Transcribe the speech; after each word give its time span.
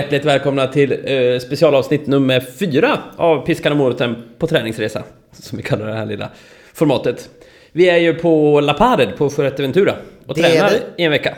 hjärtligt 0.00 0.24
välkomna 0.24 0.66
till 0.66 0.92
eh, 0.92 1.38
specialavsnitt 1.38 2.06
nummer 2.06 2.40
fyra 2.58 2.98
av 3.16 3.46
Piskan 3.46 3.72
och 3.72 3.78
moroten 3.78 4.16
på 4.38 4.46
träningsresa. 4.46 5.02
Som 5.32 5.56
vi 5.56 5.62
kallar 5.62 5.86
det 5.86 5.92
här 5.92 6.06
lilla 6.06 6.28
formatet. 6.74 7.28
Vi 7.72 7.88
är 7.90 7.96
ju 7.96 8.14
på 8.14 8.60
La 8.60 8.74
Pared 8.74 9.16
på 9.16 9.30
Fuerteventura 9.30 9.94
och 10.26 10.34
Det 10.34 10.42
tränar 10.42 10.72
i 10.96 11.04
en 11.04 11.10
vecka. 11.10 11.36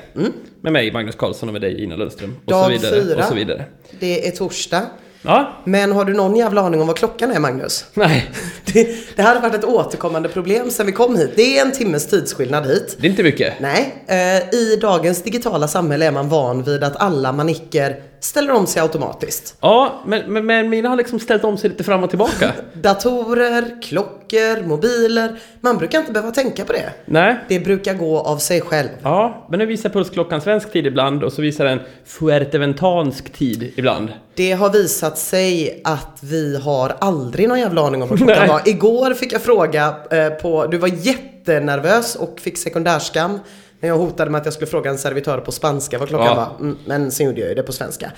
Med 0.61 0.73
mig 0.73 0.93
Magnus 0.93 1.15
Karlsson 1.15 1.49
och 1.49 1.53
med 1.53 1.63
dig 1.63 1.85
Ina 1.85 1.97
Lundström. 1.97 2.37
Och 2.45 2.53
så 2.53 2.61
Dag 2.61 2.69
vidare. 2.69 3.03
fyra. 3.03 3.19
Och 3.19 3.25
så 3.25 3.35
vidare. 3.35 3.65
Det 4.01 4.29
är 4.29 4.31
torsdag. 4.31 4.83
Ja, 5.23 5.53
Men 5.65 5.93
har 5.93 6.05
du 6.05 6.15
någon 6.15 6.37
jävla 6.37 6.61
aning 6.61 6.81
om 6.81 6.87
vad 6.87 6.97
klockan 6.97 7.31
är, 7.31 7.41
Magnus? 7.41 7.85
nej. 7.95 8.31
Det, 8.73 9.17
det 9.17 9.23
här 9.23 9.35
har 9.35 9.43
varit 9.43 9.55
ett 9.55 9.65
återkommande 9.65 10.29
problem 10.29 10.71
sedan 10.71 10.87
vi 10.87 10.93
kom 10.93 11.17
hit. 11.17 11.31
Det 11.37 11.59
är 11.59 11.67
en 11.67 11.73
timmes 11.73 12.07
tidsskillnad 12.07 12.67
hit. 12.67 12.97
Det 13.01 13.07
är 13.07 13.11
inte 13.11 13.23
mycket. 13.23 13.53
Nej, 13.61 14.05
eh, 14.07 14.59
i 14.59 14.79
dagens 14.81 15.23
digitala 15.23 15.69
samhälle 15.69 16.07
är 16.07 16.11
man 16.11 16.29
van 16.29 16.63
vid 16.63 16.85
att 16.85 16.97
alla 16.97 17.33
manicker 17.33 17.97
ställer 18.25 18.53
om 18.53 18.67
sig 18.67 18.83
automatiskt. 18.83 19.57
Ja, 19.61 20.03
men, 20.07 20.33
men, 20.33 20.47
men 20.47 20.69
mina 20.71 20.89
har 20.89 20.97
liksom 20.97 21.21
ställt 21.21 21.45
om 21.45 21.59
sig 21.59 21.71
lite 21.71 21.85
fram 21.85 22.03
och 22.05 22.11
tillbaka. 22.11 22.53
Datorer, 22.73 23.83
klockor, 23.83 24.67
mobiler. 24.67 25.39
Man 25.61 25.79
brukar 25.79 25.99
inte 25.99 26.13
behöva 26.13 26.33
tänka 26.33 26.65
på 26.65 26.73
det. 26.73 26.93
nej. 27.05 27.37
Det 27.49 27.61
brukar 27.61 27.95
gå 27.95 28.21
av 28.21 28.37
sig 28.37 28.61
själv. 28.61 28.89
Ja, 29.03 29.47
men 29.51 29.59
nu 29.59 29.67
visar 29.67 29.89
pulsklockan 29.91 30.41
svensk 30.41 30.73
tid 30.73 30.87
ibland 30.87 31.25
och 31.25 31.33
så 31.33 31.43
visar 31.43 31.65
den 31.65 31.81
fuerteventansk 32.07 33.33
tid 33.33 33.73
ibland. 33.77 34.09
Det 34.35 34.53
har 34.53 34.71
visat 34.71 35.19
sig 35.19 35.81
att 35.85 36.19
vi 36.23 36.57
har 36.57 36.97
aldrig 37.01 37.49
någon 37.49 37.61
jävla 37.61 37.87
aning 37.87 38.03
om 38.03 38.09
vad 38.09 38.19
klockan 38.19 38.37
Nej. 38.41 38.49
var. 38.49 38.63
Igår 38.69 39.15
fick 39.15 39.33
jag 39.33 39.43
fråga 39.43 39.95
eh, 40.11 40.29
på, 40.29 40.67
du 40.67 40.79
var 40.79 40.89
jättenervös 40.89 42.15
och 42.17 42.41
fick 42.41 42.59
sekundärskam 42.59 43.39
när 43.83 43.89
jag 43.89 43.97
hotade 43.97 44.31
med 44.31 44.39
att 44.41 44.45
jag 44.47 44.55
skulle 44.55 44.71
fråga 44.71 44.91
en 44.91 44.99
servitör 44.99 45.39
på 45.39 45.53
spanska 45.53 45.99
vad 45.99 46.09
klockan 46.09 46.27
Ja. 46.27 46.35
var. 46.35 46.61
Mm, 46.67 46.79
men 46.87 47.11
sen 47.11 47.27
gjorde 47.27 47.41
jag 47.41 47.49
ju 47.49 47.55
det 47.55 47.63
på 47.63 47.73
svenska. 47.73 48.13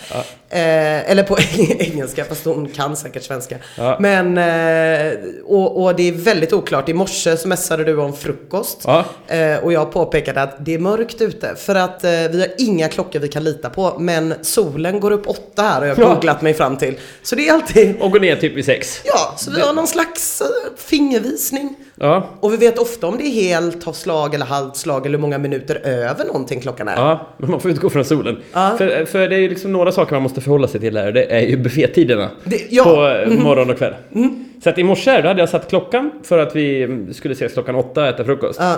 Eh, 0.51 1.11
eller 1.11 1.23
på 1.23 1.37
engelska, 1.79 2.25
fast 2.25 2.45
hon 2.45 2.69
kan 2.69 2.97
säkert 2.97 3.23
svenska. 3.23 3.57
Ja. 3.79 3.97
Men, 4.01 4.39
eh, 4.39 5.13
och, 5.45 5.83
och 5.85 5.97
det 5.97 6.09
är 6.09 6.13
väldigt 6.13 6.53
oklart. 6.53 6.89
I 6.89 6.95
morse 6.95 7.37
så 7.37 7.49
messade 7.49 7.85
du 7.85 7.97
om 7.97 8.17
frukost. 8.17 8.81
Ja. 8.85 9.05
Eh, 9.27 9.57
och 9.57 9.73
jag 9.73 9.93
påpekade 9.93 10.43
att 10.43 10.65
det 10.65 10.75
är 10.75 10.79
mörkt 10.79 11.21
ute 11.21 11.55
för 11.57 11.75
att 11.75 12.05
eh, 12.05 12.11
vi 12.11 12.41
har 12.41 12.49
inga 12.59 12.89
klockor 12.89 13.21
vi 13.21 13.29
kan 13.29 13.45
lita 13.45 13.71
på. 13.71 13.97
Men 13.99 14.35
solen 14.43 15.01
går 15.01 15.11
upp 15.11 15.29
åtta 15.29 15.63
här 15.63 15.81
och 15.81 15.87
jag 15.89 15.95
har 15.97 16.03
Ja. 16.03 16.15
googlat 16.15 16.43
mig 16.43 16.55
fram 16.55 16.77
till. 16.77 16.99
Så 17.23 17.37
det 17.37 17.49
är 17.49 17.53
alltid, 17.53 17.97
Och 18.01 18.11
går 18.13 18.21
ner 18.21 18.37
typ 18.37 18.55
vid 18.57 18.65
sex. 18.65 19.01
ja, 19.05 19.35
så 19.37 19.51
vi 19.51 19.61
har 19.61 19.73
någon 19.73 19.87
slags 19.87 20.41
eh, 20.41 20.47
fingervisning. 20.77 21.77
Ja, 21.97 22.29
Och 22.41 22.53
vi 22.53 22.57
vet 22.57 22.79
ofta 22.79 23.07
om 23.07 23.17
det 23.19 23.25
är 23.25 23.31
helt 23.31 23.89
av 23.89 23.93
slag 23.93 24.35
eller 24.35 24.47
halvt 24.47 24.77
slag 24.77 25.07
eller 25.07 25.19
hur 25.19 25.23
många 25.23 25.39
minuter 25.39 25.81
över 25.87 26.25
någonting 26.25 26.61
klockan 26.61 26.89
är. 26.89 26.97
Ja, 26.97 27.27
men 27.39 27.51
man 27.51 27.61
får 27.61 27.71
utgå 27.71 27.91
från 27.91 28.05
solen. 28.05 28.37
Ja. 28.53 28.75
För, 28.79 29.05
för 29.05 29.29
det 29.29 29.37
är 29.37 29.41
ju 29.41 29.49
liksom 29.49 29.73
några 29.73 29.93
saker 29.93 30.13
man 30.15 30.23
måste 30.23 30.41
förhålla 30.41 30.69
sig 30.69 30.81
till 30.81 30.97
här. 30.97 31.13
Det 31.13 31.25
är 31.35 31.41
ju 31.41 31.57
buffettiderna. 31.57 32.31
Det- 32.45 32.73
ja. 32.73 32.85
På 32.85 33.09
eh, 33.09 33.43
morgon 33.43 33.71
och 33.71 33.79
kväll. 33.79 33.95
Så 34.65 34.71
att 34.71 34.79
i 34.79 34.85
morse 34.85 35.21
då 35.23 35.29
hade 35.29 35.41
jag 35.41 35.49
satt 35.49 35.69
klockan 35.69 36.11
för 36.23 36.39
att 36.39 36.57
vi 36.57 36.83
mm, 36.83 37.15
skulle 37.15 37.33
ses 37.33 37.53
klockan 37.53 37.75
åtta 37.75 38.01
och 38.01 38.07
äta 38.07 38.25
frukost. 38.25 38.61
Ja. 38.63 38.77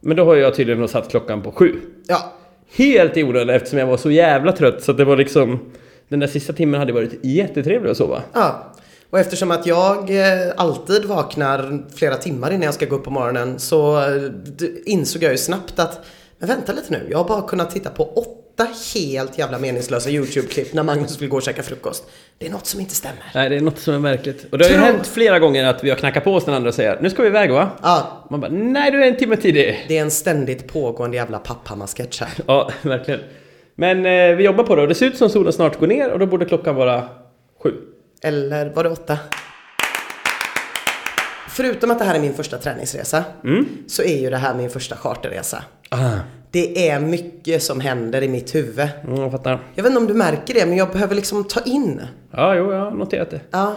Men 0.00 0.16
då 0.16 0.24
har 0.24 0.36
jag 0.36 0.54
tydligen 0.54 0.88
satt 0.88 1.10
klockan 1.10 1.42
på 1.42 1.52
sju. 1.52 1.74
ja. 2.08 2.32
Helt 2.76 3.16
i 3.16 3.24
onödan 3.24 3.50
eftersom 3.56 3.78
jag 3.78 3.86
var 3.86 3.96
så 3.96 4.10
jävla 4.10 4.52
trött 4.52 4.82
så 4.82 4.90
att 4.90 4.96
det 4.98 5.04
var 5.04 5.16
liksom... 5.16 5.58
Den 6.08 6.20
där 6.20 6.26
sista 6.26 6.52
timmen 6.52 6.80
hade 6.80 6.92
varit 6.92 7.24
jättetrevlig 7.24 7.90
att 7.90 7.96
sova. 7.96 8.22
Ja. 8.32 8.72
Och 9.10 9.18
eftersom 9.18 9.50
att 9.50 9.66
jag 9.66 10.10
eh, 10.10 10.52
alltid 10.56 11.04
vaknar 11.04 11.84
flera 11.96 12.16
timmar 12.16 12.50
innan 12.50 12.62
jag 12.62 12.74
ska 12.74 12.86
gå 12.86 12.96
upp 12.96 13.04
på 13.04 13.10
morgonen 13.10 13.58
så 13.58 13.98
eh, 14.00 14.22
insåg 14.86 15.22
jag 15.22 15.32
ju 15.32 15.38
snabbt 15.38 15.78
att 15.78 16.00
men 16.38 16.48
vänta 16.48 16.72
lite 16.72 16.92
nu, 16.92 17.06
jag 17.10 17.18
har 17.18 17.24
bara 17.28 17.42
kunnat 17.42 17.70
titta 17.70 17.90
på 17.90 18.04
åtta 18.04 18.66
helt 18.94 19.38
jävla 19.38 19.58
meningslösa 19.58 20.10
YouTube-klipp 20.10 20.72
när 20.74 20.82
Magnus 20.82 21.22
vill 21.22 21.28
gå 21.28 21.36
och 21.36 21.42
käka 21.42 21.62
frukost. 21.62 22.04
Det 22.38 22.46
är 22.46 22.50
något 22.50 22.66
som 22.66 22.80
inte 22.80 22.94
stämmer. 22.94 23.30
Nej, 23.34 23.48
det 23.48 23.56
är 23.56 23.60
något 23.60 23.78
som 23.78 23.94
är 23.94 23.98
märkligt. 23.98 24.46
Och 24.52 24.58
det 24.58 24.64
har 24.64 24.70
ju 24.70 24.76
Tro- 24.76 24.84
hänt 24.86 25.06
flera 25.06 25.38
gånger 25.38 25.64
att 25.64 25.84
vi 25.84 25.90
har 25.90 25.96
knackat 25.96 26.24
på 26.24 26.34
oss 26.34 26.44
den 26.44 26.54
andra 26.54 26.68
och 26.68 26.74
säger 26.74 26.98
Nu 27.00 27.10
ska 27.10 27.22
vi 27.22 27.28
iväg 27.28 27.50
va? 27.52 27.70
Ja, 27.82 28.26
Man 28.30 28.40
bara 28.40 28.50
Nej, 28.50 28.90
du 28.90 29.02
är 29.04 29.08
en 29.08 29.16
timme 29.16 29.36
tidig. 29.36 29.84
det 29.88 29.98
är 29.98 30.02
en 30.02 30.10
ständigt 30.10 30.72
pågående 30.72 31.16
jävla 31.16 31.38
papphammarsketch 31.38 32.20
här. 32.20 32.30
Ja, 32.46 32.70
verkligen. 32.82 33.20
Men 33.74 34.06
eh, 34.06 34.36
vi 34.36 34.44
jobbar 34.44 34.64
på 34.64 34.76
det 34.76 34.82
och 34.82 34.88
det 34.88 34.94
ser 34.94 35.06
ut 35.06 35.16
som 35.16 35.28
solen 35.30 35.52
snart 35.52 35.80
går 35.80 35.86
ner 35.86 36.10
och 36.10 36.18
då 36.18 36.26
borde 36.26 36.44
klockan 36.44 36.74
vara 36.74 37.08
sju. 37.62 37.74
Eller 38.26 38.70
var 38.74 38.84
det 38.84 38.90
åtta? 38.90 39.18
Förutom 41.48 41.90
att 41.90 41.98
det 41.98 42.04
här 42.04 42.14
är 42.14 42.20
min 42.20 42.34
första 42.34 42.58
träningsresa 42.58 43.24
så 43.86 44.02
är 44.02 44.18
ju 44.20 44.30
det 44.30 44.36
här 44.36 44.54
min 44.54 44.70
första 44.70 44.96
charterresa. 44.96 45.62
Ah. 45.88 46.10
Det 46.50 46.88
är 46.88 47.00
mycket 47.00 47.62
som 47.62 47.80
händer 47.80 48.22
i 48.22 48.28
mitt 48.28 48.54
huvud. 48.54 48.88
Mm, 49.04 49.20
jag 49.20 49.32
fattar. 49.32 49.58
Jag 49.74 49.82
vet 49.82 49.90
inte 49.90 49.98
om 49.98 50.06
du 50.06 50.14
märker 50.14 50.54
det, 50.54 50.66
men 50.66 50.76
jag 50.76 50.90
behöver 50.90 51.14
liksom 51.14 51.44
ta 51.44 51.60
in. 51.60 52.00
Ja, 52.30 52.54
jo, 52.54 52.72
jag 52.72 52.80
har 52.80 52.90
noterat 52.90 53.30
det. 53.30 53.40
Ja, 53.50 53.74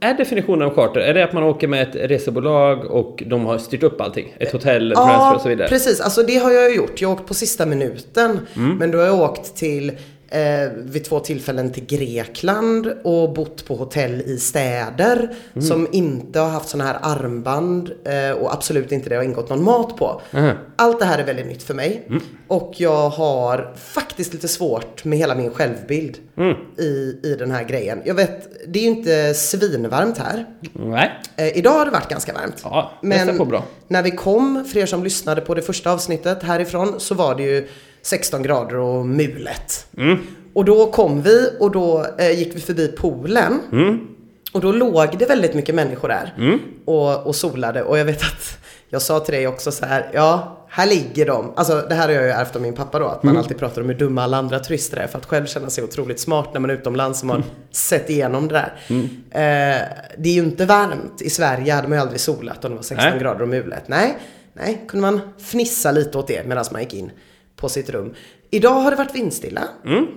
Är, 0.00 0.14
definitionen 0.14 0.68
av 0.68 0.74
charter, 0.74 1.00
är 1.00 1.14
det 1.14 1.24
att 1.24 1.32
man 1.32 1.42
åker 1.42 1.68
med 1.68 1.88
ett 1.88 2.10
resebolag 2.10 2.84
och 2.84 3.22
de 3.26 3.46
har 3.46 3.58
styrt 3.58 3.82
upp 3.82 4.00
allting? 4.00 4.34
Ett 4.38 4.52
hotell, 4.52 4.92
transfer 4.96 5.34
och 5.34 5.40
så 5.40 5.48
vidare? 5.48 5.68
precis. 5.68 6.00
Alltså 6.00 6.22
det 6.22 6.36
har 6.36 6.50
jag 6.50 6.70
ju 6.70 6.76
gjort. 6.76 7.00
Jag 7.00 7.08
har 7.08 7.14
åkt 7.16 7.26
på 7.26 7.34
sista 7.34 7.66
minuten. 7.66 8.40
Men 8.54 8.90
då 8.90 8.98
har 8.98 9.04
jag 9.04 9.20
åkt 9.20 9.56
till 9.56 9.92
eh, 10.30 10.70
vid 10.76 11.04
två 11.04 11.20
tillfällen 11.20 11.72
till 11.72 11.86
Grekland 11.86 12.86
och 13.04 13.32
bott 13.32 13.64
på 13.64 13.74
hotell 13.74 14.20
i 14.20 14.38
städer 14.38 15.34
som 15.60 15.88
inte 15.92 16.40
har 16.40 16.48
haft 16.48 16.68
såna 16.68 16.84
här 16.84 16.98
armband 17.02 17.90
eh, 18.04 18.30
och 18.30 18.52
absolut 18.54 18.92
inte 18.92 19.08
det 19.08 19.16
har 19.16 19.22
ingått 19.22 19.48
någon 19.48 19.64
mat 19.64 19.96
på. 19.96 20.20
Mhm. 20.30 20.50
Allt 20.76 20.98
det 20.98 21.04
här 21.04 21.18
är 21.18 21.24
väldigt 21.24 21.46
nytt 21.46 21.62
för 21.62 21.74
mig. 21.74 22.08
Och 22.48 22.74
jag 22.76 23.08
har 23.08 23.74
faktiskt 23.76 24.32
lite 24.32 24.48
svårt 24.48 25.04
med 25.04 25.18
hela 25.18 25.34
min 25.34 25.50
självbild 25.50 26.16
i, 26.78 27.20
i 27.22 27.36
den 27.38 27.50
här 27.50 27.64
grejen. 27.64 28.02
Jag 28.04 28.14
vet, 28.14 28.48
det 28.72 28.78
är 28.78 28.82
ju 28.82 28.88
inte 28.88 29.34
svinvarmt 29.34 30.18
här. 30.18 30.46
Nej. 30.72 31.20
Eh, 31.36 31.58
idag 31.58 31.70
har 31.70 31.84
det 31.84 31.90
varit 31.90 32.08
ganska 32.08 32.32
varmt. 32.32 32.60
Ja, 32.62 32.92
bra. 33.48 33.64
när 33.88 34.02
vi 34.02 34.10
kom, 34.10 34.64
för 34.72 34.78
er 34.78 34.86
som 34.86 35.04
lyssnade 35.04 35.40
på 35.40 35.54
det 35.54 35.62
första 35.62 35.92
avsnittet 35.92 36.42
härifrån, 36.42 37.00
så 37.00 37.14
var 37.14 37.34
det 37.34 37.42
ju 37.42 37.68
16 38.08 38.42
grader 38.42 38.76
och 38.76 39.06
mulet. 39.06 39.86
Mm. 39.96 40.18
Och 40.52 40.64
då 40.64 40.86
kom 40.92 41.22
vi 41.22 41.50
och 41.60 41.70
då 41.70 42.06
eh, 42.18 42.38
gick 42.38 42.56
vi 42.56 42.60
förbi 42.60 42.88
poolen. 42.88 43.60
Mm. 43.72 44.06
Och 44.52 44.60
då 44.60 44.72
låg 44.72 45.18
det 45.18 45.26
väldigt 45.26 45.54
mycket 45.54 45.74
människor 45.74 46.08
där 46.08 46.58
och, 46.84 47.26
och 47.26 47.34
solade. 47.34 47.82
Och 47.82 47.98
jag 47.98 48.04
vet 48.04 48.22
att 48.22 48.58
jag 48.88 49.02
sa 49.02 49.20
till 49.20 49.34
dig 49.34 49.46
också 49.46 49.72
så 49.72 49.86
här, 49.86 50.10
ja, 50.12 50.58
här 50.68 50.86
ligger 50.86 51.26
de. 51.26 51.52
Alltså 51.56 51.86
det 51.88 51.94
här 51.94 52.08
har 52.08 52.14
jag 52.14 52.24
ju 52.24 52.30
ärvt 52.30 52.56
av 52.56 52.62
min 52.62 52.74
pappa 52.74 52.98
då, 52.98 53.06
att 53.06 53.22
man 53.22 53.36
alltid 53.36 53.58
pratar 53.58 53.82
om 53.82 53.88
hur 53.88 53.94
dumma 53.94 54.22
alla 54.22 54.36
andra 54.36 54.58
turister 54.58 54.96
är. 54.96 55.06
För 55.06 55.18
att 55.18 55.26
själv 55.26 55.46
känna 55.46 55.70
sig 55.70 55.84
otroligt 55.84 56.20
smart 56.20 56.48
när 56.52 56.60
man 56.60 56.70
är 56.70 56.74
utomlands 56.74 57.20
och 57.20 57.26
man 57.26 57.44
sett 57.70 58.10
igenom 58.10 58.48
det 58.48 58.54
där. 58.54 58.74
Eh, 59.30 59.82
det 60.18 60.28
är 60.28 60.34
ju 60.34 60.42
inte 60.42 60.64
varmt. 60.64 61.22
I 61.22 61.30
Sverige 61.30 61.72
hade 61.72 61.88
man 61.88 61.98
ju 61.98 62.02
aldrig 62.02 62.20
solat 62.20 62.64
om 62.64 62.70
det 62.70 62.76
var 62.76 62.82
16 62.82 63.10
Nej. 63.10 63.20
grader 63.20 63.42
och 63.42 63.48
mulet. 63.48 63.88
Nej, 63.88 64.18
nej, 64.52 64.84
kunde 64.88 65.02
man 65.02 65.20
fnissa 65.38 65.92
lite 65.92 66.18
åt 66.18 66.26
det 66.28 66.46
medan 66.46 66.64
man 66.72 66.82
gick 66.82 66.94
in 66.94 67.10
på 67.60 67.68
sitt 67.68 67.90
rum. 67.90 68.14
Idag 68.50 68.70
har 68.80 68.90
det 68.90 68.96
varit 68.96 69.14
vindstilla. 69.14 69.62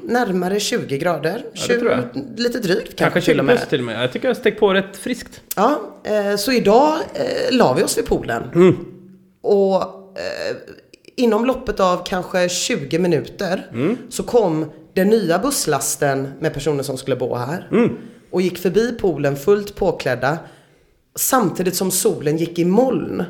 Närmare 0.04 0.60
20 0.60 0.98
grader. 0.98 1.36
Mm. 1.36 1.44
det 1.68 1.78
tror 1.80 1.92
jag. 1.92 2.04
20, 2.14 2.42
lite 2.44 2.60
drygt 2.60 2.80
kanske, 2.82 2.96
Kanske 2.96 3.20
till 3.22 3.34
20 3.34 3.40
och 3.40 3.46
med. 3.46 3.70
till 3.70 3.80
och 3.80 3.86
med. 3.86 4.04
Jag 4.04 4.12
tycker 4.12 4.28
jag 4.28 4.38
stängt 4.38 4.60
på 4.60 4.74
rätt 4.74 4.98
friskt. 4.98 5.42
Ja, 5.56 5.82
eh, 6.04 6.36
så 6.38 6.52
idag 6.52 6.94
eh, 7.14 7.56
la 7.58 7.74
vi 7.74 7.84
oss 7.84 7.98
vid 7.98 8.06
poolen. 8.06 8.44
Mm. 8.56 8.76
Och 9.42 9.82
eh, 10.18 10.56
inom 11.16 11.46
loppet 11.46 11.80
av 11.80 12.04
kanske 12.06 12.50
20 12.50 13.00
minuter 13.00 13.68
Mm. 13.74 13.98
så 14.10 14.24
kom 14.24 14.66
den 14.94 15.10
nya 15.10 15.40
busslasten 15.40 16.32
med 16.40 16.54
personer 16.54 16.84
som 16.84 16.98
skulle 16.98 17.16
bo 17.16 17.36
här. 17.36 17.68
Mm. 17.72 17.90
Och 18.32 18.42
gick 18.42 18.58
förbi 18.58 18.92
poolen 19.02 19.36
fullt 19.36 19.76
påklädda. 19.76 20.38
Samtidigt 21.16 21.76
som 21.76 21.92
solen 21.92 22.38
gick 22.38 22.60
i 22.60 22.66
moln. 22.66 23.24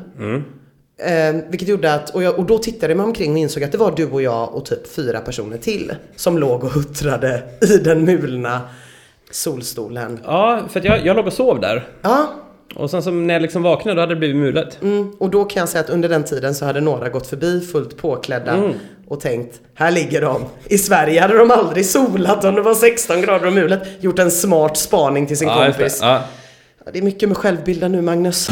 Eh, 0.98 1.34
vilket 1.48 1.68
gjorde 1.68 1.94
att, 1.94 2.10
och, 2.10 2.22
jag, 2.22 2.38
och 2.38 2.44
då 2.44 2.58
tittade 2.58 2.90
jag 2.92 2.96
mig 2.96 3.06
omkring 3.06 3.32
och 3.32 3.38
insåg 3.38 3.64
att 3.64 3.72
det 3.72 3.78
var 3.78 3.92
du 3.96 4.10
och 4.10 4.22
jag 4.22 4.54
och 4.54 4.64
typ 4.64 4.94
fyra 4.94 5.20
personer 5.20 5.56
till. 5.58 5.94
Som 6.16 6.38
låg 6.38 6.64
och 6.64 6.70
huttrade 6.70 7.42
i 7.60 7.76
den 7.78 8.04
mulna 8.04 8.60
solstolen. 9.30 10.20
Ja, 10.24 10.60
för 10.70 10.80
att 10.80 10.84
jag, 10.86 11.06
jag 11.06 11.16
låg 11.16 11.26
och 11.26 11.32
sov 11.32 11.60
där. 11.60 11.86
Ja, 12.02 12.26
Och 12.74 12.90
sen 12.90 13.02
så 13.02 13.10
när 13.10 13.34
jag 13.34 13.42
liksom 13.42 13.62
vaknade 13.62 13.94
då 13.94 14.00
hade 14.00 14.14
det 14.14 14.18
blivit 14.18 14.36
mulet. 14.36 14.82
Mm, 14.82 15.12
och 15.18 15.30
då 15.30 15.44
kan 15.44 15.60
jag 15.60 15.68
säga 15.68 15.84
att 15.84 15.90
under 15.90 16.08
den 16.08 16.24
tiden 16.24 16.54
så 16.54 16.64
hade 16.64 16.80
några 16.80 17.08
gått 17.08 17.26
förbi 17.26 17.60
fullt 17.60 17.96
påklädda 17.96 18.52
Mm. 18.52 18.72
och 19.08 19.20
tänkt, 19.20 19.60
här 19.74 19.90
ligger 19.90 20.20
de. 20.20 20.44
I 20.64 20.78
Sverige 20.78 21.20
hade 21.20 21.38
de 21.38 21.50
aldrig 21.50 21.86
solat 21.86 22.44
om 22.44 22.54
det 22.54 22.62
var 22.62 22.74
16 22.74 23.20
grader 23.22 23.46
och 23.46 23.52
mulet. 23.52 23.82
Gjort 24.00 24.18
en 24.18 24.30
smart 24.30 24.76
spaning 24.76 25.26
till 25.26 25.38
sin 25.38 25.48
Ja, 25.48 25.64
kompis. 25.64 26.00
det. 26.00 26.06
Ja, 26.06 26.22
det 26.92 26.98
är 26.98 27.02
mycket 27.02 27.28
med 27.28 27.38
självbilden 27.38 27.92
nu 27.92 28.02
Magnus. 28.02 28.48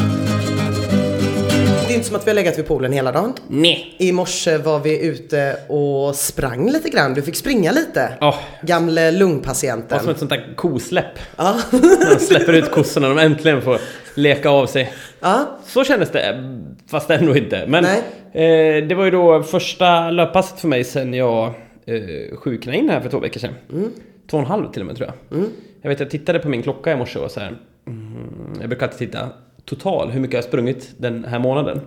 Det 1.91 1.95
är 1.95 1.97
inte 1.97 2.09
som 2.09 2.17
att 2.17 2.27
vi 2.27 2.31
har 2.31 2.35
legat 2.35 2.59
vid 2.59 2.67
poolen 2.67 2.93
hela 2.93 3.13
dagen. 3.13 3.33
Nej. 3.49 3.95
I 3.99 4.13
morse 4.13 4.59
var 4.59 4.81
vi 4.81 5.07
ute 5.07 5.57
och 5.69 6.15
sprang 6.15 6.71
lite 6.71 6.89
grann. 6.89 7.15
Du 7.15 7.23
fick 7.23 7.37
springa 7.37 7.73
lite. 7.73 8.13
Ja. 8.21 8.39
Gamle 8.63 9.11
lungpatienten. 9.11 10.01
som 10.01 10.09
ett 10.09 10.19
sånt 10.19 10.31
där 10.31 10.55
kosläpp. 10.57 11.19
Ja. 11.37 11.57
Man 12.11 12.21
släpper 12.21 12.53
ut 12.53 12.71
kossorna 12.71 13.09
och 13.09 13.15
de 13.17 13.23
äntligen 13.23 13.63
får 13.63 13.79
leka 14.15 14.51
av 14.51 14.67
sig. 14.67 14.93
ja. 15.21 15.59
Så 15.67 15.85
kändes 15.85 16.11
det, 16.11 16.55
fast 16.91 17.11
ändå 17.11 17.37
inte. 17.37 17.65
Men, 17.69 17.85
Nej. 17.85 18.79
Eh, 18.79 18.87
det 18.87 18.95
var 18.95 19.05
ju 19.05 19.11
då 19.11 19.43
första 19.43 20.11
löppasset 20.11 20.61
för 20.61 20.69
mig 20.69 20.85
sen 20.85 21.15
jag 21.15 21.47
eh, 21.87 22.37
sjuknade 22.37 22.79
in 22.79 22.89
här 22.89 23.01
för 23.01 23.09
två 23.11 23.19
veckor 23.19 23.41
sedan. 23.41 23.55
Två 24.31 24.37
och 24.37 24.43
en 24.43 24.49
halv 24.49 24.73
till 24.73 24.83
och 24.83 24.87
med 24.87 24.97
tror 24.97 25.11
jag. 25.31 25.45
Jag 25.83 25.89
vet 25.89 26.01
jag 26.01 26.11
tittade 26.11 26.39
på 26.39 26.49
min 26.49 26.63
klocka 26.63 26.93
i 26.93 26.97
morse 26.97 27.19
och 27.19 27.31
så 27.31 27.41
här. 27.41 27.57
Mm, 27.87 28.53
jag 28.61 28.69
brukar 28.69 28.87
alltid 28.87 28.99
titta 28.99 29.29
total 29.71 30.11
hur 30.11 30.21
mycket 30.21 30.35
jag 30.35 30.43
har 30.43 30.49
sprungit 30.49 30.91
den 30.97 31.25
här 31.25 31.39
månaden. 31.39 31.81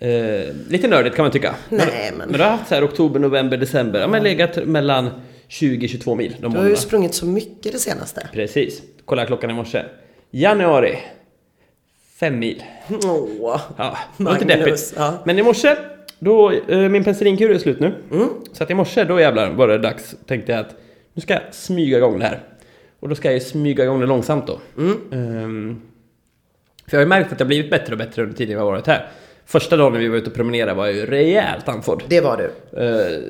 Eh, 0.00 0.54
lite 0.68 0.88
nördigt 0.88 1.16
kan 1.16 1.24
man 1.24 1.32
tycka. 1.32 1.54
Nej, 1.68 2.12
men- 2.18 2.18
Men 2.28 2.32
du 2.38 2.44
har 2.44 2.50
haft 2.50 2.68
så 2.68 2.74
här 2.74 2.84
oktober, 2.86 3.20
november, 3.20 3.56
december. 3.56 4.00
Ja, 4.00 4.06
men 4.08 4.22
legat 4.22 4.66
mellan 4.66 5.10
20-22 5.48 6.14
mil 6.16 6.30
Du 6.32 6.36
har 6.36 6.42
ju 6.42 6.48
månaderna. 6.48 6.76
sprungit 6.76 7.14
så 7.14 7.26
mycket 7.26 7.72
det 7.72 7.78
senaste. 7.78 8.28
Precis. 8.32 8.82
Kolla 9.04 9.26
klockan 9.26 9.50
i 9.50 9.54
morse. 9.54 9.82
Januari. 10.30 10.98
Fem 12.20 12.38
mil. 12.38 12.62
Åh. 13.04 13.60
Ja, 13.76 13.96
Magnus, 14.16 14.46
deppigt. 14.48 14.94
ja. 14.96 15.14
Men 15.24 15.38
i 15.38 15.42
morse, 15.42 15.76
då, 16.18 16.50
eh, 16.68 16.78
min 16.88 17.04
penicillinkur 17.04 17.50
är 17.50 17.58
slut 17.58 17.80
nu. 17.80 17.94
Mm. 18.12 18.28
Så 18.52 18.64
att 18.64 18.70
i 18.70 18.74
morse, 18.74 19.04
då 19.04 19.20
jävlar 19.20 19.50
var 19.50 19.68
det 19.68 19.78
dags, 19.78 20.14
tänkte 20.26 20.52
jag 20.52 20.60
att 20.60 20.74
nu 21.14 21.22
ska 21.22 21.32
jag 21.34 21.42
smyga 21.50 21.96
igång 21.98 22.18
det 22.18 22.24
här. 22.24 22.40
Och 23.00 23.08
då 23.08 23.14
ska 23.14 23.28
jag 23.28 23.34
ju 23.34 23.40
smyga 23.40 23.84
igång 23.84 24.00
det 24.00 24.06
långsamt 24.06 24.46
då. 24.46 24.58
Mm. 24.78 24.98
Ehm, 25.12 25.82
för 26.92 26.96
jag 26.96 27.00
har 27.00 27.04
ju 27.04 27.08
märkt 27.20 27.32
att 27.32 27.40
jag 27.40 27.44
har 27.44 27.48
blivit 27.48 27.70
bättre 27.70 27.92
och 27.92 27.98
bättre 27.98 28.22
under 28.22 28.36
tiden 28.36 28.52
jag 28.52 28.58
har 28.60 28.66
varit 28.72 28.86
här. 28.86 29.08
Första 29.46 29.76
dagen 29.76 29.92
när 29.92 30.00
vi 30.00 30.08
var 30.08 30.16
ute 30.16 30.30
och 30.30 30.36
promenerade 30.36 30.74
var 30.74 30.86
jag 30.86 30.94
ju 30.94 31.06
rejält 31.06 31.68
andfådd. 31.68 32.02
Det 32.08 32.20
var 32.20 32.36
du. 32.36 32.80
Eh, 32.82 33.20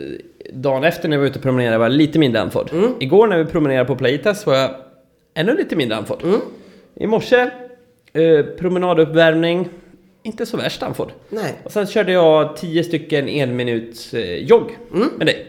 dagen 0.52 0.84
efter 0.84 1.08
när 1.08 1.16
vi 1.16 1.20
var 1.20 1.26
ute 1.28 1.38
och 1.38 1.42
promenerade 1.42 1.78
var 1.78 1.84
jag 1.84 1.92
lite 1.92 2.18
mindre 2.18 2.40
andfådd. 2.40 2.70
Mm. 2.72 2.90
Igår 3.00 3.26
när 3.26 3.38
vi 3.38 3.44
promenerade 3.44 3.84
på 3.84 3.96
Playitas 3.96 4.46
var 4.46 4.54
jag 4.56 4.70
ännu 5.34 5.56
lite 5.56 5.76
mindre 5.76 5.96
andfådd. 5.96 6.22
Mm. 6.24 6.40
I 6.94 7.06
morse, 7.06 7.50
eh, 8.12 8.42
promenaduppvärmning, 8.58 9.68
inte 10.22 10.46
så 10.46 10.56
värst 10.56 10.82
andfådd. 10.82 11.12
Nej. 11.28 11.54
Och 11.64 11.72
sen 11.72 11.86
körde 11.86 12.12
jag 12.12 12.56
10 12.56 12.84
stycken 12.84 13.28
en 13.28 13.56
minuts 13.56 14.14
eh, 14.14 14.34
jogg 14.36 14.70
Mm. 14.94 15.08
med 15.18 15.26
dig. 15.26 15.46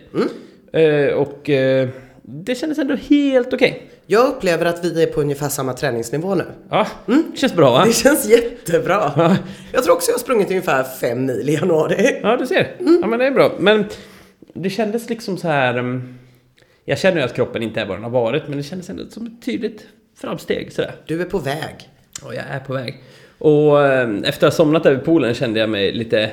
Eh, 0.83 1.13
och 1.13 1.49
eh, 1.49 1.87
det 2.21 2.55
kändes 2.55 2.77
ändå 2.79 2.95
helt 2.95 3.53
okej. 3.53 3.81
Jag 4.05 4.27
upplever 4.29 4.65
att 4.65 4.85
vi 4.85 5.03
är 5.03 5.07
på 5.07 5.21
ungefär 5.21 5.49
samma 5.49 5.73
träningsnivå 5.73 6.35
nu. 6.35 6.45
Ja, 6.69 6.87
känns 7.35 7.53
bra 7.55 7.71
va? 7.71 7.85
Det 7.85 7.93
känns 7.93 8.29
jättebra. 8.29 9.37
Jag 9.71 9.83
tror 9.83 9.95
också 9.95 10.09
jag 10.11 10.13
har 10.15 10.19
sprungit 10.19 10.49
ungefär 10.49 10.83
fem 10.83 11.25
mil 11.25 11.49
i 11.49 11.53
januari. 11.53 12.19
Ja, 12.23 12.37
du 12.37 12.47
ser. 12.47 12.75
Ja, 13.01 13.07
men 13.07 13.19
det 13.19 13.25
är 13.27 13.31
bra. 13.31 13.51
Men 13.59 13.85
det 14.53 14.69
kändes 14.69 15.09
liksom 15.09 15.37
så 15.37 15.47
här... 15.47 15.73
mm, 15.77 16.15
Jag 16.85 16.99
känner 16.99 17.17
ju 17.17 17.23
att 17.23 17.33
kroppen 17.35 17.63
inte 17.63 17.81
är 17.81 17.85
vad 17.85 17.97
den 17.97 18.03
har 18.03 18.11
varit, 18.11 18.47
men 18.47 18.57
det 18.57 18.63
kändes 18.63 18.89
ändå 18.89 19.03
som 19.09 19.25
ett 19.27 19.45
tydligt 19.45 19.87
framsteg 20.17 20.73
sådär. 20.73 20.95
Du 21.05 21.21
är 21.21 21.25
på 21.25 21.37
väg. 21.39 21.89
Och 22.23 22.35
jag 22.35 22.43
är 22.51 22.59
på 22.59 22.73
väg. 22.73 23.03
Och 23.37 23.85
eh, 23.85 24.09
efter 24.23 24.47
att 24.47 24.53
ha 24.53 24.57
somnat 24.57 24.85
vid 24.85 25.05
poolen 25.05 25.33
kände 25.33 25.59
jag 25.59 25.69
mig 25.69 25.91
lite 25.93 26.31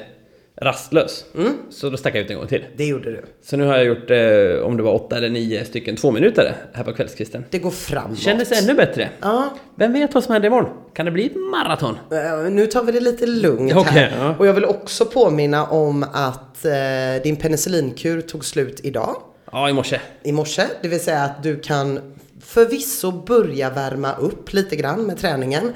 rastlös. 0.60 1.24
Så 1.70 1.90
då 1.90 1.96
stack 1.96 2.14
jag 2.14 2.22
ut 2.24 2.30
en 2.30 2.36
gång 2.36 2.46
till. 2.46 2.64
Det 2.76 2.86
gjorde 2.86 3.10
du. 3.10 3.24
Så 3.42 3.56
nu 3.56 3.64
har 3.66 3.76
jag 3.76 3.84
gjort, 3.84 4.10
eh, 4.10 4.66
om 4.66 4.76
det 4.76 4.82
var 4.82 4.92
åtta 4.92 5.16
eller 5.16 5.28
nio 5.28 5.64
stycken 5.64 5.96
två 5.96 6.10
minuter 6.10 6.56
här 6.72 6.84
på 6.84 6.92
kvällskvisten. 6.92 7.44
Det 7.50 7.58
går 7.58 7.70
framåt. 7.70 8.18
Kändes 8.18 8.62
ännu 8.62 8.74
bättre. 8.74 9.08
Ja, 9.20 9.50
Vem 9.74 9.92
vet 9.92 10.14
vad 10.14 10.24
som 10.24 10.32
händer 10.32 10.46
imorgon? 10.46 10.70
Kan 10.94 11.06
det 11.06 11.12
bli 11.12 11.26
ett 11.26 11.36
maraton? 11.36 11.98
eh, 12.12 12.50
nu 12.50 12.66
tar 12.66 12.82
vi 12.82 12.92
det 12.92 13.00
lite 13.00 13.26
lugnt 13.26 13.72
Okej, 13.76 13.92
här. 13.92 14.12
ja. 14.20 14.34
Och 14.38 14.46
jag 14.46 14.52
vill 14.54 14.64
också 14.64 15.04
påminna 15.04 15.66
om 15.66 16.02
att 16.12 16.64
eh, 16.64 17.22
din 17.22 17.36
penicillinkur 17.36 18.20
tog 18.20 18.44
slut 18.44 18.80
idag. 18.82 19.16
Ja, 19.52 19.68
i 19.70 19.72
morse. 19.72 20.00
i 20.22 20.32
morse. 20.32 20.62
Det 20.82 20.88
vill 20.88 21.00
säga 21.00 21.22
att 21.22 21.42
du 21.42 21.60
kan 21.60 22.14
förvisso 22.40 23.10
börja 23.12 23.70
värma 23.70 24.14
upp 24.16 24.52
lite 24.52 24.76
grann 24.76 25.02
med 25.02 25.18
träningen. 25.18 25.72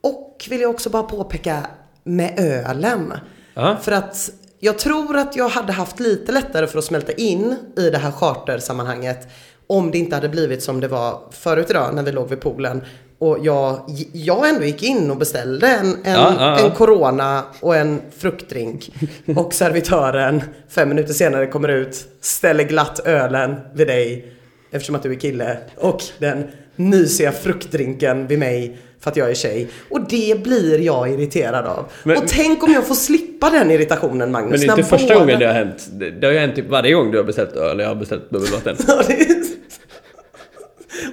Och 0.00 0.46
vill 0.50 0.60
jag 0.60 0.70
också 0.70 0.90
bara 0.90 1.02
påpeka 1.02 1.66
med 2.04 2.32
ölen. 2.38 3.12
Ja. 3.54 3.76
För 3.82 3.92
att 3.92 4.30
jag 4.60 4.78
tror 4.78 5.16
att 5.16 5.36
jag 5.36 5.48
hade 5.48 5.72
haft 5.72 6.00
lite 6.00 6.32
lättare 6.32 6.66
för 6.66 6.78
att 6.78 6.84
smälta 6.84 7.12
in 7.12 7.56
i 7.76 7.90
det 7.90 7.98
här 7.98 8.10
chartersammanhanget 8.10 9.28
om 9.66 9.90
det 9.90 9.98
inte 9.98 10.14
hade 10.14 10.28
blivit 10.28 10.62
som 10.62 10.80
det 10.80 10.88
var 10.88 11.20
förut 11.30 11.66
idag 11.70 11.94
när 11.94 12.02
vi 12.02 12.12
låg 12.12 12.28
vid 12.28 12.40
poolen. 12.40 12.82
Och 13.18 13.38
jag, 13.42 13.80
jag 14.12 14.48
ändå 14.48 14.64
gick 14.64 14.82
in 14.82 15.10
och 15.10 15.16
beställde 15.16 15.66
en, 15.68 15.86
en, 15.86 16.12
Ja, 16.12 16.34
ja, 16.38 16.58
ja. 16.60 16.66
en 16.66 16.70
Corona 16.70 17.42
och 17.60 17.76
en 17.76 18.00
fruktdrink. 18.18 18.90
Och 19.36 19.54
servitören 19.54 20.42
fem 20.68 20.88
minuter 20.88 21.12
senare 21.12 21.46
kommer 21.46 21.68
ut, 21.68 22.04
ställer 22.20 22.64
glatt 22.64 23.00
ölen 23.06 23.56
vid 23.74 23.86
dig 23.86 24.32
eftersom 24.70 24.94
att 24.94 25.02
du 25.02 25.10
är 25.10 25.14
kille. 25.20 25.56
Och 25.76 26.02
den 26.18 26.44
mysiga 26.76 27.32
fruktdrinken 27.32 28.26
vid 28.26 28.38
mig 28.38 28.78
för 29.00 29.10
att 29.10 29.16
jag 29.16 29.30
är 29.30 29.34
tjej. 29.34 29.68
Och 29.90 30.00
det 30.08 30.42
blir 30.42 30.78
jag 30.80 31.10
irriterad 31.12 31.66
av. 31.66 31.84
Men- 32.02 32.16
och 32.16 32.24
tänk 32.28 32.62
om 32.62 32.72
jag 32.72 32.86
får 32.86 32.94
slippa 32.94 33.31
den 33.50 33.70
irritationen 33.70 34.18
Men 34.18 34.32
Magnus. 34.32 34.60
det 34.60 34.66
är 34.66 34.70
inte 34.70 34.84
första 34.84 35.14
gången 35.14 35.38
det 35.38 35.46
har 35.46 35.54
hänt. 35.54 35.88
Det, 35.92 36.10
det 36.10 36.26
har 36.26 36.32
ju 36.34 36.38
hänt 36.38 36.54
typ 36.56 36.68
varje 36.68 36.92
gång 36.94 37.10
du 37.10 37.16
har 37.18 37.24
beställt 37.24 37.56
öl 37.56 37.78
jag 37.78 37.88
har 37.88 37.94
beställt 37.94 38.30
bubbelvatten. 38.30 38.76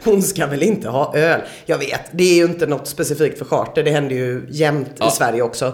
Hon 0.03 0.21
ska 0.21 0.45
väl 0.47 0.63
inte 0.63 0.89
ha 0.89 1.15
öl? 1.17 1.41
Jag 1.65 1.77
vet, 1.77 2.01
det 2.11 2.23
är 2.23 2.35
ju 2.35 2.43
inte 2.43 2.67
något 2.67 2.87
specifikt 2.87 3.37
för 3.37 3.45
charter. 3.45 3.83
Det 3.83 3.91
händer 3.91 4.15
ju 4.15 4.41
jämt 4.49 4.89
Ja. 4.99 5.07
i 5.07 5.11
Sverige 5.11 5.41
också. 5.41 5.65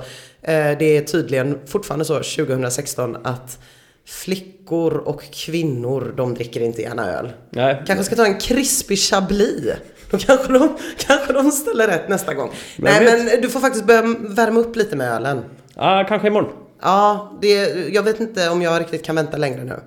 Eh, 0.42 0.78
Det 0.80 0.98
är 0.98 1.02
tydligen 1.02 1.58
fortfarande 1.68 2.06
så 2.06 2.14
2016 2.14 3.18
att 3.24 3.60
flickor 4.08 4.94
och 4.98 5.24
kvinnor, 5.32 6.14
de 6.18 6.34
dricker 6.34 6.62
inte 6.62 6.82
gärna 6.82 7.12
öl. 7.12 7.32
Nej. 7.50 7.84
Kanske 7.88 8.04
ska 8.06 8.16
ta 8.16 8.26
en 8.26 8.40
krispig 8.40 8.98
chablis. 9.00 9.72
Då 10.12 10.18
kanske 10.18 10.54
de, 10.54 10.78
kanske 10.98 11.34
de 11.34 11.52
ställer 11.52 11.88
rätt 11.88 12.10
nästa 12.10 12.34
gång. 12.34 12.52
Vem 12.78 13.04
Nej 13.06 13.28
men 13.30 13.42
du 13.42 13.50
får 13.50 13.60
faktiskt 13.60 13.86
börja 13.86 14.02
värma 14.30 14.60
upp 14.60 14.76
lite 14.76 14.96
med 14.96 15.12
ölen. 15.16 15.42
Ja, 15.76 16.06
kanske 16.10 16.28
imorgon. 16.28 16.52
Ja, 16.82 17.32
det, 17.42 17.54
jag 17.94 18.04
vet 18.04 18.20
inte 18.20 18.50
om 18.50 18.62
jag 18.62 18.82
riktigt 18.82 19.06
kan 19.06 19.16
vänta 19.16 19.38
längre 19.38 19.64
nu. 19.64 19.80